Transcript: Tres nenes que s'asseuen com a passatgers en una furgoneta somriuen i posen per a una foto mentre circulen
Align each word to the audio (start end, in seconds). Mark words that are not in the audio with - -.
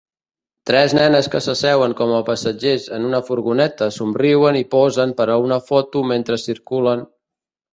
Tres 0.69 0.93
nenes 0.97 1.27
que 1.33 1.41
s'asseuen 1.47 1.93
com 1.99 2.13
a 2.15 2.21
passatgers 2.31 2.87
en 2.97 3.05
una 3.09 3.21
furgoneta 3.29 3.91
somriuen 3.99 4.59
i 4.63 4.67
posen 4.75 5.15
per 5.21 5.29
a 5.35 5.39
una 5.47 5.63
foto 5.69 6.05
mentre 6.15 6.43
circulen 6.49 7.07